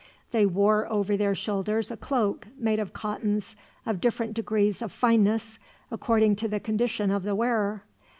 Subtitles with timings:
[0.31, 3.55] They wore over their shoulders a cloak, made of cottons
[3.85, 5.59] of different degrees of fineness,
[5.91, 7.83] according to the condition of the wearer.